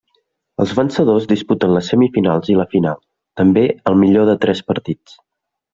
[0.63, 2.99] Els vencedors disputen les semifinals i la final,
[3.43, 5.21] també al millor de tres partits.